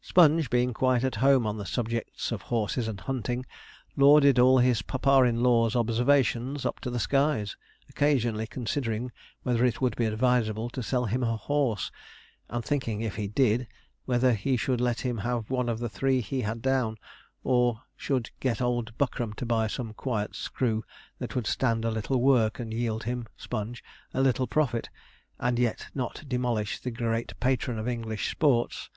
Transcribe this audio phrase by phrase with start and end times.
[0.00, 3.44] Sponge being quite at home on the subjects of horses and hunting,
[3.94, 7.58] lauded all his papa in law's observations up to the skies;
[7.90, 9.12] occasionally considering
[9.42, 11.92] whether it would be advisable to sell him a horse,
[12.48, 13.66] and thinking, if he did,
[14.06, 16.96] whether he should let him have one of the three he had down,
[17.44, 20.84] or should get old Buckram to buy some quiet screw
[21.18, 23.84] that would stand a little work and yield him (Sponge)
[24.14, 24.88] a little profit,
[25.38, 28.88] and yet not demolish the great patron of English sports.